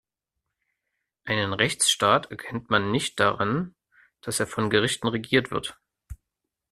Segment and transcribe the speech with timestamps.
[1.25, 3.75] Einen Rechtsstaat erkennt man nicht daran,
[4.21, 5.77] dass er von Gerichten regiert wird.